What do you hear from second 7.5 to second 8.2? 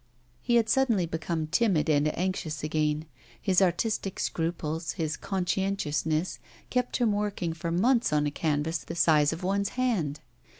for months